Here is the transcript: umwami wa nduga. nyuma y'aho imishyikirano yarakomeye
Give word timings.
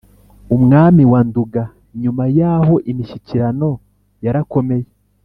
umwami 0.55 1.03
wa 1.11 1.21
nduga. 1.27 1.63
nyuma 2.01 2.23
y'aho 2.37 2.75
imishyikirano 2.91 3.69
yarakomeye 4.25 4.87